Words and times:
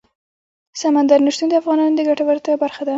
سمندر 0.81 1.19
نه 1.25 1.31
شتون 1.35 1.47
د 1.49 1.53
افغانانو 1.61 1.97
د 1.97 2.01
ګټورتیا 2.09 2.55
برخه 2.63 2.81
ده. 2.83 2.89